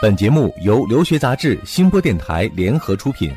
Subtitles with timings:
[0.00, 3.32] 本节目由留学杂志、新播电台联合出品。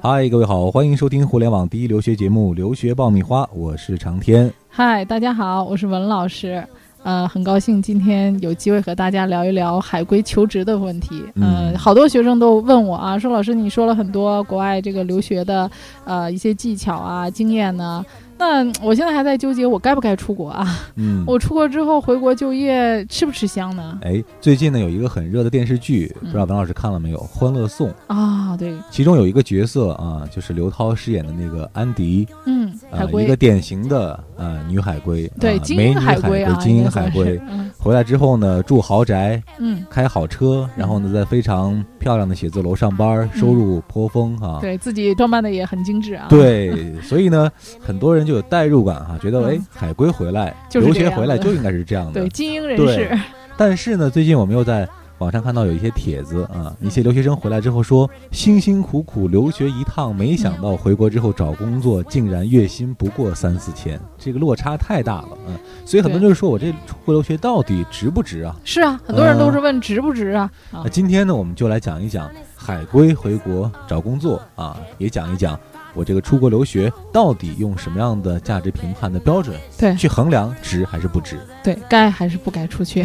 [0.00, 4.48] 嗨，各位好，欢迎收听互联网第一留学节目《留学爆米花》，我是长天。
[4.68, 6.64] 嗨，大家好，我是文老师。
[7.02, 11.24] 呃，很高兴今天有机会和大家聊一聊海归求职的问题。
[11.34, 15.68] 嗯好多学生都问我啊，说老师，你说了很多国外这个留学的
[16.04, 18.06] 呃一些技巧啊、经验呢。
[18.42, 20.66] 那我现在还在纠结，我该不该出国啊？
[20.96, 24.00] 嗯， 我出国之后回国就业吃不吃香呢？
[24.02, 32.61] 哎，最近呢有一个很热的电视剧，不知道嗯文老师看了没有，《欢乐颂》，啊，对，其中有一个角色啊，就是刘涛饰演的那个安迪，嗯，
[32.92, 37.40] 海啊，归，一个典型的呃女海归，对，啊美女海归啊，精英海归。
[37.48, 37.70] 嗯。
[37.78, 44.58] 回来之后呢，住豪宅，嗯，开好车，然后呢，在非常漂亮的写字楼上班，收入颇丰啊。
[44.60, 46.26] 对自己装扮的也很精致啊。
[46.28, 49.56] 对，所以呢，很多人就有代入感哈、觉得嗯。
[49.56, 52.20] 哎，海归回来，就是留学回来就应该是这样的。
[52.20, 52.94] 对，精英人对。
[52.94, 53.18] 士，
[53.56, 54.88] 但是呢，最近我们又在
[55.22, 68.56] 网上看到有一些帖子啊，嗯一些留学生回来之后说，辛辛苦苦留学一趟，没想到回国之后找工作竟然月薪不过三四千，这个落差太大了，嗯，所以很多人就是说我这出国留学到底值不值啊？
[68.64, 70.50] 是啊，很多人都是问值不值啊？
[70.72, 75.58] 啊那，今天呢，我们就来讲一讲海归回国找工作啊，也讲一讲
[75.94, 81.38] 我这个出国留学到底用什么样的价值评判的标准对去衡量值还是不值。
[81.62, 83.04] 对该还是不该出去？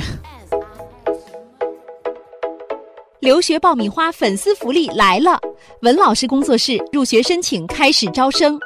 [3.19, 5.39] 留学爆米花粉丝福利来了！
[5.81, 8.59] 文老师工作室入学申请开始招生，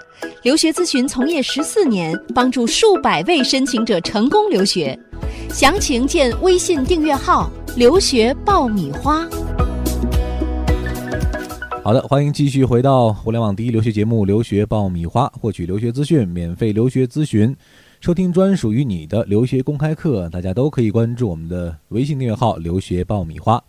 [0.43, 4.99] 留学咨询从业十四年，帮助数百位申请者成功留学。
[5.49, 9.25] 详情见微信订阅号“留学爆米花”。
[11.81, 17.55] 好的，欢迎继续回到互联网第一留学节目《留学爆米花》，获取留学资讯、免费留学咨询，
[18.01, 20.27] 收听专属于你的留学公开课。
[20.29, 23.63] 大家都可以关注我们的微信订阅号“留学爆米花”。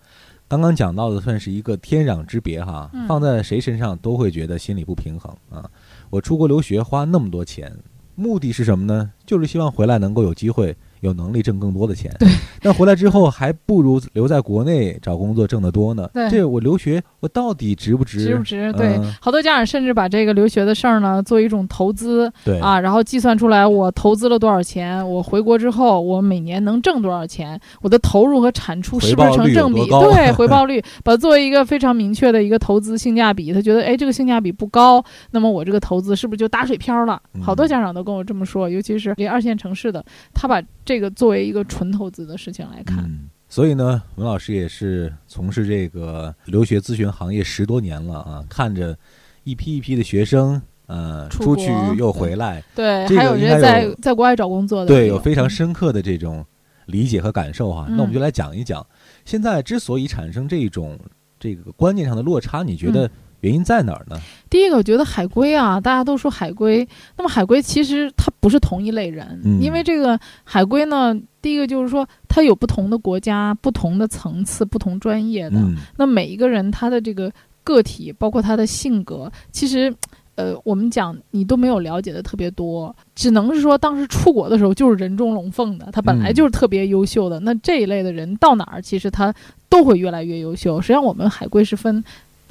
[0.53, 5.65] 刚刚讲到的算是一个天壤之别哈，嗯放在谁身上都会觉得心里不平衡啊。
[6.10, 7.75] 我出国留学花那么多钱，
[8.16, 9.10] 目的是什么呢？
[9.25, 12.11] 就是希望回来能够有机会、有能力挣更多的钱。
[12.19, 12.29] 对，
[12.63, 16.09] 那回来之后还不如留在国内找工作挣得多呢。
[16.15, 18.25] 对这我留学我到底值不值？
[18.25, 18.73] 值不值？
[18.73, 29.84] 对，嗯好多家长甚至把这个留学的事儿呢做一种投资对啊，然后计算出来我投资了多少钱，我回国之后我每年能挣多少钱，我的投入和产出是不是成正比？
[29.89, 37.21] 对，回报率把它作为一个非常明确的一个投资性价比，他觉得哎这个性价比不高，那么我这个投资是不是就打水漂了？
[37.34, 42.98] 嗯好多家长都跟我这么说，尤其是这二线城市的，他把这个作为一个纯投资的事情来看。
[43.04, 48.97] 嗯，所以呢，文老师也是从事这个留学咨询行业十多年了啊，看着
[49.44, 56.44] 一批一批的学生，呃，出出去又回来，对，这个还有应在在国外找工作的，对，有非常深刻的这种
[56.86, 57.86] 理解和感受哈。
[57.88, 58.86] 嗯那我们就来讲一讲，
[59.24, 60.98] 现在之所以产生这种
[61.38, 63.10] 这个观念上的落差，你觉得嗯
[63.42, 64.16] 原因在哪儿呢？
[64.50, 66.86] 第一个，我觉得海归啊，大家都说海归，
[67.16, 77.30] 那么海归其实它不是同一类人，嗯因为这个海归呢，第一个就是说它有不同的国家、不同的层次、不同专业的，嗯那每一个人他的这个
[77.62, 79.94] 个体，包括他的性格，其实。
[80.34, 87.38] 呃，我们讲你都没有了解的特别多，只能是说当时出国的时候就是人中龙凤的，他本来嗯就是特别优秀的。
[87.41, 89.32] 那这一类的人到哪儿，其实他
[89.69, 90.80] 都会越来越优秀。
[90.80, 92.03] 实际上，我们海归是分，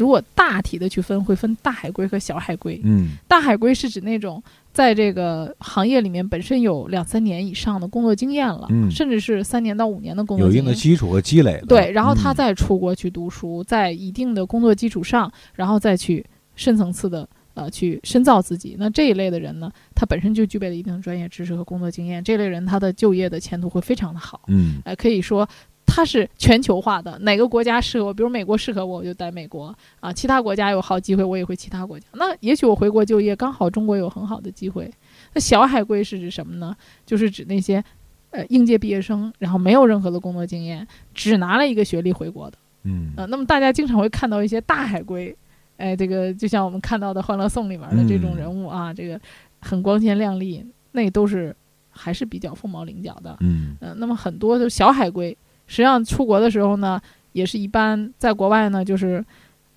[0.02, 2.82] 如果大体的去分，会分大海龟和小海龟。
[2.84, 4.42] 嗯大海龟是指那种
[4.74, 10.66] 在这个行业里面本身有两三年以上的工作经验了，嗯甚至是三年到五年的工作有一经验。
[10.66, 11.62] 定的基础和积累。
[11.68, 16.26] 对，然后他嗯再出国去读书，在一定的工作基础上，然后再去
[16.56, 18.76] 深层次的呃去深造自己。
[18.80, 24.42] 那这一类的人呢，他本身就具备了一定的专业知识和工作经验，这类人他的就业的前途会非常的好。
[24.48, 25.48] 嗯呃，可以说
[25.94, 32.06] 它是全球化的，哪个国家适合我，比如美国适合我，我就待美国啊；其他国家有好机会，我也会其他国家。
[32.14, 34.90] 那也许我回国就业，刚好中国有很好的机会。
[35.34, 36.74] 那小海归是指什么呢？
[37.06, 37.84] 就是指那些
[38.30, 42.58] 呃应届毕业生，然后没有任何的工作经验，只拿了一个学历回国的。
[42.84, 45.36] 嗯呃，那么大家经常会看到一些大海归，
[45.78, 49.20] 哎，这个就像我们看到的《欢乐颂》里面的这种嗯人物啊，这个
[49.60, 51.56] 很光鲜亮丽，那都是
[51.90, 53.38] 还是比较凤毛麟角的。
[53.42, 55.38] 嗯呃、那么很多的小海归，
[55.72, 57.00] 实际上出国的时候呢，
[57.32, 59.24] 也是一般在国外呢，就是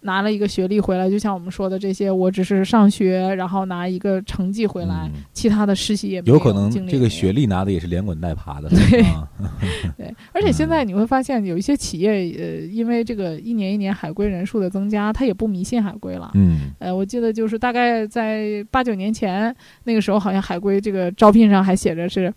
[0.00, 5.22] 拿了一个学历回来，就像我们说的这些，我只是上学，然后拿一个成绩回来，嗯。
[5.32, 8.68] 其他的实习也没有可能这个学历拿的也是连滚带爬的。
[8.68, 9.02] 对。
[9.02, 9.26] 啊。
[9.96, 16.30] 对，而且现在你会发现有一些企业，呃，因为这个一年一年海归人数的增加，它也不迷信海归了。
[16.34, 16.72] 嗯。
[16.80, 19.54] 呃，我记得就是大概在八九年前
[19.84, 22.32] 那个时候，好像海归这个招聘上还写着是，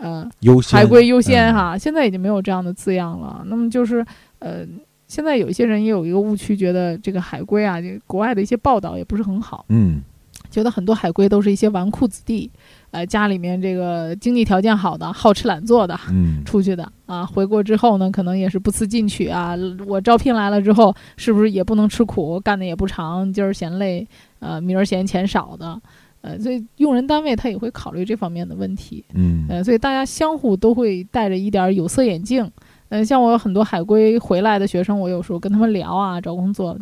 [0.00, 3.42] 呃优先海归优先嗯哈，现在已经没有这样的字样了。
[3.46, 4.04] 那么就是
[4.38, 4.66] 呃，
[5.06, 10.02] 现在有一些人也有一个误区，觉得这个海归啊，这个国外的一些报道也不是很好，嗯
[10.50, 12.50] 觉得很多海归都是一些纨绔子弟，
[12.90, 15.96] 呃，家里面这个经济条件好的，好吃懒做的。
[16.08, 19.54] 嗯出去的啊，回国之后呢，可能也是不思进取啊。
[19.86, 24.04] 我招聘来了之后，是不是也不能吃苦，干的也不长，今儿嫌累，
[24.40, 25.80] 呃，明儿嫌钱少的，
[26.22, 29.04] 呃，所以用人单位他也会考虑这方面的问题。
[29.14, 32.50] 嗯呃，所以大家相互都会戴着一点有色眼镜。
[32.90, 36.76] 嗯、像我有很多海归回来的学生，我有时候跟他们聊啊，找工作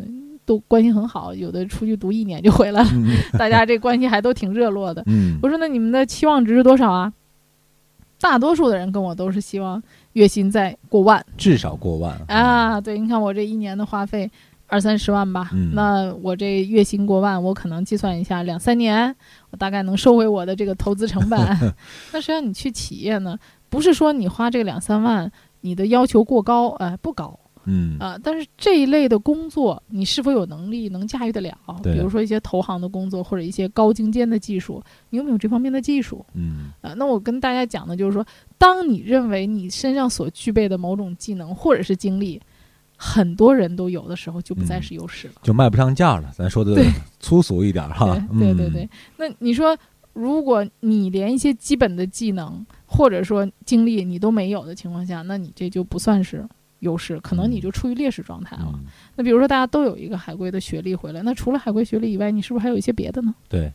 [0.46, 3.08] 都关系很好，有的出去读一年就回来了，嗯
[3.38, 5.02] 大家这关系还都挺热络的。
[5.06, 7.12] 嗯我说那你们的期望值是多少啊？
[8.20, 9.80] 大多数的人跟我都是希望
[10.14, 12.80] 月薪在过万至少过万啊。
[12.80, 14.28] 对，你看我这一年的花费
[14.68, 19.14] 二三十万吧，嗯那我这月薪过万，我可能计算一下，两三年
[19.50, 21.38] 我大概能收回我的这个投资成本。
[22.12, 23.36] 那实际上你去企业呢，
[23.68, 25.30] 不是说你花这个两三万，
[25.62, 27.38] 你的要求过高，哎、不高。
[27.70, 31.54] 嗯啊、但是这一类的工作，你是否有能力能驾驭得了？
[31.82, 36.24] 比如说一些投行的工作，或者一些高精尖的技术，你有没有这方面的技术？
[36.32, 38.24] 嗯啊、那我跟大家讲的就是说，
[38.56, 42.40] 当你认为你身上所具备的某种技能或者是经历，
[43.00, 44.82] 很多人都有的时候，就不再嗯。
[44.82, 45.34] 是优势了。
[45.42, 46.82] 就卖不上价了，咱说的
[47.20, 48.40] 粗俗一点儿哈，嗯。
[48.40, 48.84] 对对对。
[48.84, 49.78] 对，那你说，
[50.12, 56.44] 如果你连一些基本的技能或者说经历你都没有的情况下，那你这就不算是
[56.80, 58.68] 优势，可能你就处于劣势状态了。
[58.74, 58.80] 嗯。
[59.14, 63.32] 那比如说，大家都有一个海归的学历回来，那除了海归学历以外，你是不是还有一些别的呢？
[63.48, 63.72] 对，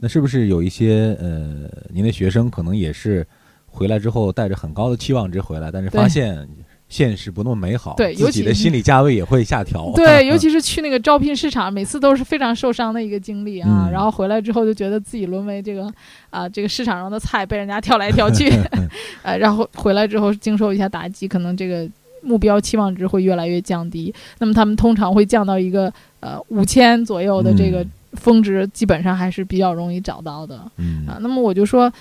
[0.00, 3.24] 那是不是有一些呃，您的学生可能也是
[3.66, 6.48] 回来之后带着很高的期望值回来，但是发现
[6.94, 9.90] 现实不那么美好，对尤其是自己的心理价位也会下调。
[9.96, 13.88] 对， 尤其是去那个招聘市场，每次都是非常受伤的一个经历啊。
[13.88, 15.92] 嗯然后回来之后就觉得自己沦为这个
[16.30, 18.48] 啊、这个市场上的菜，被人家挑来挑去，
[19.24, 21.84] 呃，然后回来之后经受一下打击，可能这个
[22.22, 24.14] 目标期望值会越来越降低。
[24.38, 30.60] 那么他们通常会降到一个呃五千左右的这个嗯峰值，基本上还是比较容易找到的。
[30.76, 31.92] 嗯啊，那么我就说，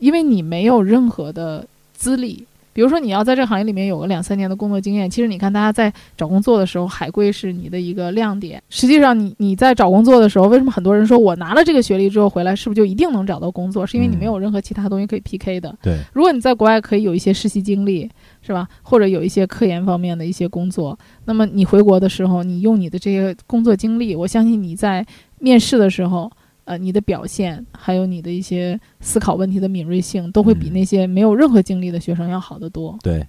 [0.00, 1.64] 因为你没有任何的
[1.94, 2.44] 资历，
[2.76, 8.62] 比如说你要在这个行业里面有个两三年的工作经验，其实你看大家在找工作的时候，海归是你的一个亮点。
[8.68, 13.86] 实际上你，你在找工作的时候，为什么很多人说我拿了这个学历之后回来，是不是就一定能找到工作？
[13.86, 15.74] 是因为你嗯没有任何其他东西可以 PK 的。
[15.80, 18.06] 对，如果你在国外可以有一些实习经历，
[18.42, 18.68] 是吧？
[18.82, 25.06] 或者有一些科研方面的一些工作，那么你回国的时候，你用你的这些工作经历，我相信你在
[25.38, 26.30] 面试的时候，
[26.66, 32.98] 呃，你的表现还有你的一些思考问题的敏锐性，都会比嗯那些没有任何经历的学生要好得多。
[33.04, 33.24] 对，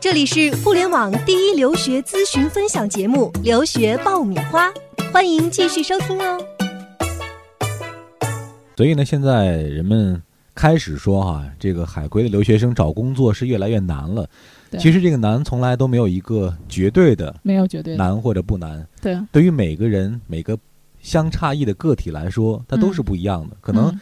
[0.00, 4.66] 这里是互联网第一留学咨询分享节目《留学爆米花》，
[5.12, 6.42] 欢迎继续收听哦。
[8.78, 10.22] 所以呢，现在人们
[10.54, 14.26] 开始说哈，这个海归的留学生找工作是越来越难了。
[14.70, 20.58] 对其实这个难从来都没有一个绝对的没有绝对的，难或者不难，对啊，对于每个人每个
[21.00, 23.56] 相差异的个体来说，它都是不一样的。
[23.60, 24.00] 可能嗯。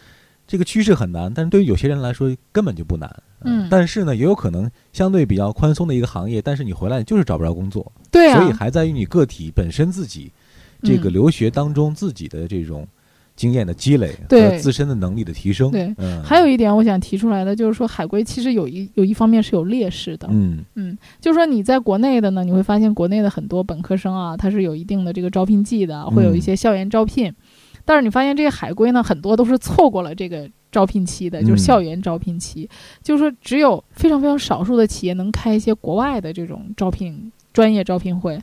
[0.48, 3.10] 这个趋势很难，但是对于有些人来说根本就不难。
[3.40, 3.66] 嗯。
[3.68, 10.30] 但是呢，也有可能相对比较宽松的一个行业，但是你回来就是找不着工作，对啊，所以还在于你个体本身自己
[10.82, 11.12] 这个嗯。
[11.12, 12.86] 留学当中自己的这种
[13.36, 15.70] 经验的积累和自身的能力的提升。
[15.70, 15.94] 对。
[15.98, 20.64] 嗯，还有一点我想提出来的就是说，海归其实有一有一方面是有劣势的，嗯。
[20.74, 27.32] 嗯，就是说你在国内的呢，你会发现国内的很多本科生啊，他是有一定的这个招聘季的，会有一些校园招聘。
[27.84, 32.68] 但是你发现这些海归呢，很多都是错过了这个招聘期的，就是嗯校园招聘期，
[33.02, 38.40] 就是说只有非常非常少数的企业能开一些国外的这种招聘专业招聘会。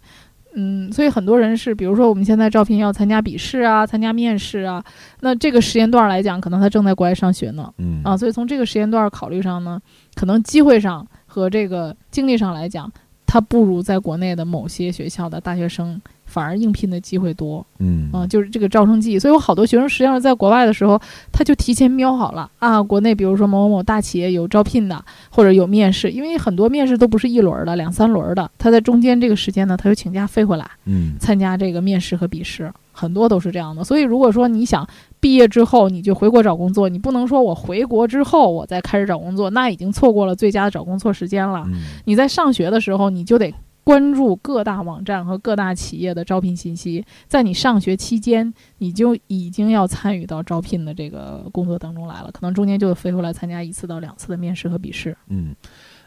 [0.55, 4.83] 嗯，所以很多人是，比如说我们现在招聘要参加笔试啊，参加面试啊，
[5.22, 9.81] 那这个时间段来讲，可能他正在国外上学呢，嗯啊，所以从这个时间段考虑上呢，
[10.15, 12.91] 可能机会上和这个经历上来讲，
[13.25, 16.00] 他不如在国内的某些学校的大学生
[16.34, 19.20] 反而应聘的机会多嗯啊，就是这个招生季。
[19.20, 21.00] 所以我好多学生实际上在国外的时候，
[21.32, 30.68] 他就提前瞄好了啊，国内比如说某某某大企业有招聘的，或者有面试，因为很多面试都不是一轮儿的，两三轮儿的，他在中间这个时间呢，他就请假飞回来。
[30.86, 33.84] 嗯参加这个面试和笔试，很多都是这样的。
[33.84, 34.86] 所以，如果说你想
[35.20, 41.63] 毕业之后你就回国找工作，你不能说我回国之后我再开始找工作，那已经错过了最佳的找工作时间了。
[41.68, 55.16] 嗯你在上学的时候，你就得关注各大网站和各大企业的招聘信息，在你上学期间，你就已经要参与到招聘的这个工作当中来了，可能中间就得飞回来参加一次到两次的面试和笔试。
[55.28, 55.56] 嗯。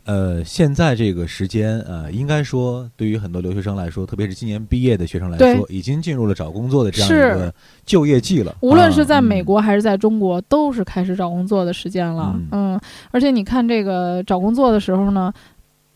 [0.05, 7.53] 呃，现在这个时间，呃，应该说对于很多留学生来说，特别是今年毕业的学生来说，已经进入了找工作的这样一个
[7.85, 8.55] 就业季了。
[8.61, 12.41] 无论是在美国还是在中国，都是开始找工作的时间了。
[12.53, 12.81] 嗯，
[13.11, 15.33] 而且你看这个找工作的时候呢，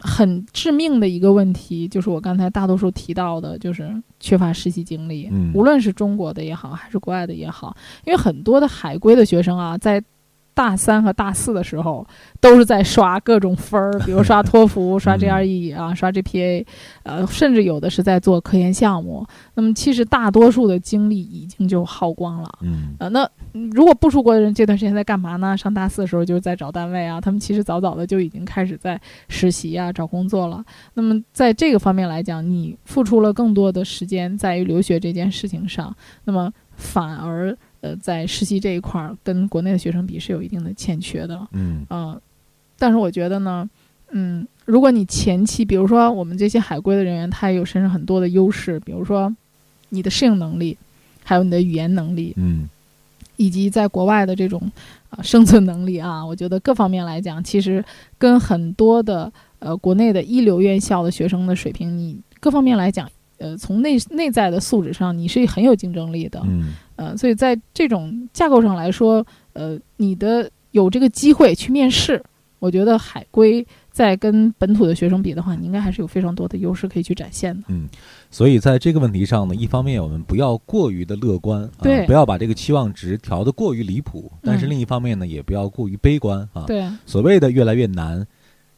[0.00, 5.28] 很致命的一个问题就是我刚才大多数提到的，就是缺乏实习经历。
[5.30, 10.02] 嗯，无论是中国的也好，还是国外的也好，因为很多的海归的学生啊，在
[10.54, 12.06] 大三和大四的时候，
[12.40, 16.64] 都是在刷各种分儿， 比如刷托福、刷 GRE 啊、刷 GPA，
[17.04, 19.26] 呃，甚至有的是在做科研项目。
[19.54, 22.50] 那么，其实大多数的精力已经就耗光了。
[22.62, 23.28] 嗯，呃，那
[23.72, 25.56] 如果不出国的人，这段时间在干嘛呢？
[25.56, 30.64] 上大四的时候就是在找单位啊，他们其实早早的就已经开始在实习啊、找工作了。
[30.94, 37.56] 那么，在这个方面来讲，你付出了更多的时间在于留学这件事情上，那么反而。
[37.80, 41.48] 呃，在实习这一块儿，跟国内的学生比是有一定的欠缺的。
[41.52, 42.20] 嗯，呃，
[42.78, 43.68] 但是我觉得呢，
[44.10, 49.34] 嗯，如果你前期，比如说我们这些海归的人员，他也有身上很多的优势，比如说
[49.88, 50.76] 你的适应能力，
[51.24, 52.68] 还有你的语言能力，嗯，
[53.36, 54.60] 以及在国外的这种
[55.08, 57.82] 啊生存能力啊，我觉得各方面来讲，其实
[58.18, 63.10] 跟很多的呃国内的一流院校的学生的水平，你各方面来讲。
[63.40, 66.40] 呃，从内内在的素质上，你是很有竞争力的。
[66.44, 72.22] 嗯，呃，所以在这种架构上来说，呃，你的有这个机会去面试，
[72.58, 77.64] 我觉得海归在跟本土的学生比的话，你应该还是有非常多的优势可以去展现的。
[77.68, 77.88] 嗯，
[78.30, 86.64] 所以在这个问题上呢，一方面我们不要过于的乐观，对，不要把这个期望值调得过于离谱，但是另一方面呢，也不要过于悲观啊。
[86.66, 88.26] 对，所谓的越来越难。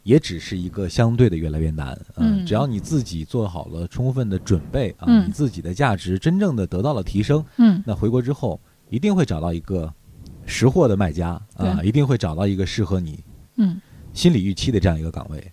[0.02, 9.92] 也只是一个相对的越来越难嗯，只要你自己做好了充分的准备啊，你自己的价值真正的得到了提升，嗯，那回国之后一定会找到一个
[10.44, 13.20] 识货的卖家啊，一定会找到一个适合你
[13.56, 13.80] 嗯。
[14.12, 15.52] 心理预期的这样一个岗位。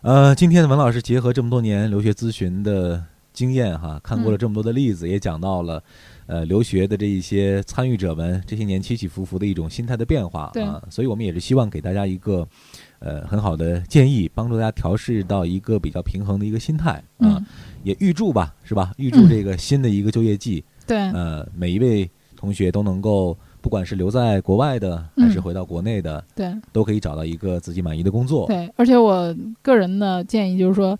[0.00, 5.80] 呃，今天的文老师结合这么多年留学咨询的经验哈，看过了这么多的例子，也讲到了
[6.26, 12.48] 呃留学的这一些参与者们这些年起起伏伏的一种心态的变化啊，所以我们也是希望给大家一个。
[13.00, 17.40] 呃，很好的建议，帮助大家调试到一个比较平衡的一个心态啊，
[17.82, 18.92] 也预祝吧，是吧？
[18.96, 28.46] 预祝这个新的一个就业季，对，呃，每一位同学都能够，不管是留在国外的，还是回到国内的，对，都可以找到一个自己满意的工作。
[28.46, 30.98] 对，而且我个人的建议就是说。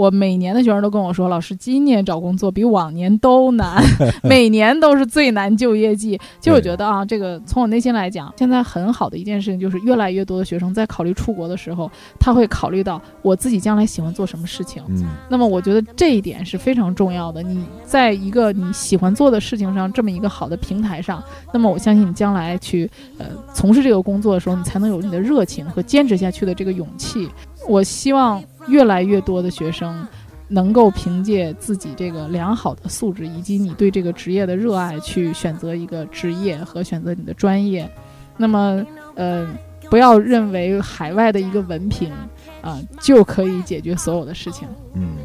[0.00, 3.84] 我每年的学生都跟我说，老师，今年找工作比往年都难，
[4.24, 6.18] 每年都是最难就业季。
[6.40, 14.82] 其实我觉得啊，这个从我内心来讲，现在很好的一件事情就是，越来越多的学生在考虑出国的时候，他会考虑到我自己将来喜欢做什么事情。
[14.88, 17.42] 嗯，那么我觉得这一点是非常重要的。
[17.42, 27.28] 你在一个你喜欢做的事情上，这么一个好的平台上，那么我相信你将来去呃从事这个工作的时候，你才能有你的热情和坚持下去的这个勇气。
[27.68, 28.42] 我希望。
[28.68, 30.06] 越来越多的学生
[30.46, 37.90] 能够凭借自己这个良好的素质，以及你对这个职业的热爱，去选择一个职业和选择你的专业。
[38.36, 39.48] 那么，呃，
[39.88, 42.12] 不要认为海外的一个文凭
[42.60, 44.68] 啊就可以解决所有的事情。
[44.92, 45.16] 嗯，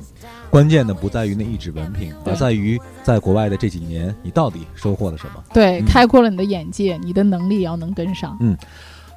[0.50, 5.44] 关键的不在于那一纸文凭，而在于在国外的这几年你到底收获了什么。
[5.54, 8.38] 对，开阔了你的眼界，你的能力也要能跟上。
[8.40, 8.58] 嗯。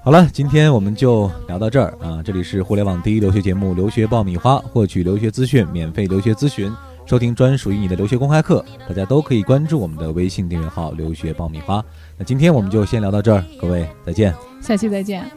[0.08, 2.22] 好了，今天我们就聊到这儿啊！
[2.24, 6.72] 这里是互联网第一留学节目《留学爆米花》，获取留学资讯、免费留学咨询、
[7.04, 11.84] 收听专属于你的留学公开课，大家都可以关注我们的微信订阅号“留学爆米花”。
[12.16, 15.30] 那今天我们就先聊到这儿，各位再见，下期再见。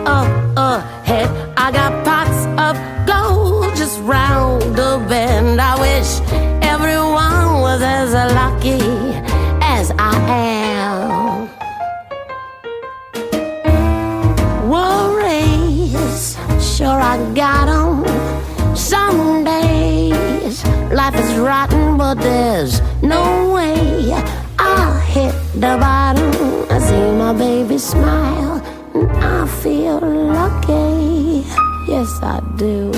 [0.00, 0.37] round
[30.00, 31.44] lucky.
[31.88, 32.92] Yes, I do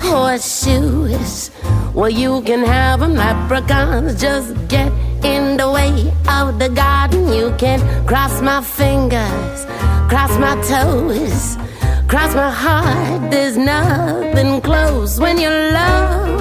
[0.00, 1.50] horseshoes.
[1.94, 4.20] Well, you can have them, leprechauns.
[4.20, 4.92] Just get
[5.24, 7.32] in the way of the garden.
[7.32, 9.58] You can cross my fingers,
[10.10, 11.56] cross my toes,
[12.08, 13.30] cross my heart.
[13.30, 16.33] There's nothing close when you're loved.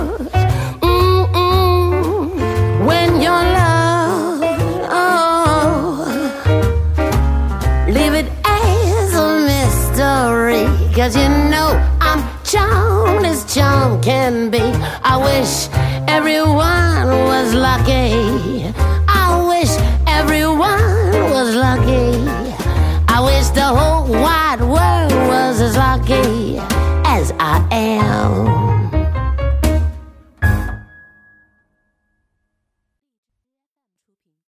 [11.03, 11.69] Cause you know
[11.99, 14.61] I'm charm as charm can be.
[15.03, 15.67] I wish
[16.07, 16.62] everyone